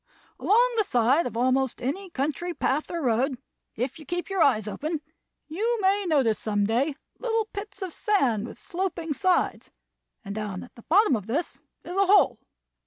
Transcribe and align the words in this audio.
Along 0.39 0.73
the 0.77 0.83
side 0.83 1.27
of 1.27 1.37
almost 1.37 1.79
any 1.79 2.09
country 2.09 2.55
path 2.55 2.89
or 2.89 3.03
road, 3.03 3.37
if 3.75 3.99
you 3.99 4.05
keep 4.07 4.31
your 4.31 4.41
eyes 4.41 4.67
open, 4.67 5.01
you 5.47 5.77
may 5.79 6.05
notice 6.07 6.39
some 6.39 6.65
day 6.65 6.95
little 7.19 7.45
pits 7.53 7.83
of 7.83 7.93
sand 7.93 8.47
with 8.47 8.57
sloping 8.57 9.13
sides, 9.13 9.69
and 10.25 10.33
down 10.33 10.63
at 10.63 10.73
the 10.73 10.81
bottom 10.81 11.15
of 11.15 11.27
this 11.27 11.59
is 11.83 11.95
a 11.95 12.07
hole. 12.07 12.39